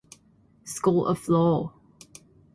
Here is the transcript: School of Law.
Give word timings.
School 0.63 1.05
of 1.05 1.29
Law. 1.29 1.73